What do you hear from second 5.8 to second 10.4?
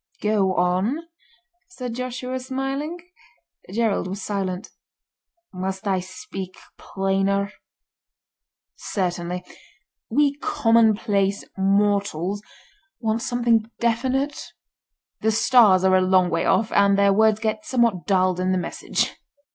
I speak plainer?" "Certainly; we